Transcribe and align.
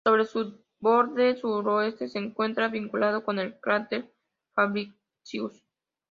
Sobre 0.03 0.25
su 0.25 0.63
borde 0.79 1.37
suroeste 1.39 2.07
se 2.09 2.17
encuentra 2.17 2.69
vinculado 2.69 3.23
con 3.23 3.37
el 3.37 3.59
cráter 3.59 4.11
Fabricius. 4.55 5.63